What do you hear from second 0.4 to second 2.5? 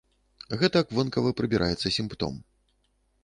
Гэтак вонкава прыбіраецца сімптом.